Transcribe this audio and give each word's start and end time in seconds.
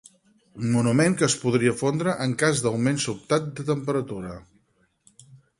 Monument 0.75 1.17
que 1.19 1.23
es 1.27 1.35
podria 1.43 1.75
fondre 1.83 2.15
en 2.27 2.35
cas 2.45 2.63
d'augment 2.65 2.99
sobtat 3.07 3.53
de 3.61 3.67
temperatura. 3.71 4.37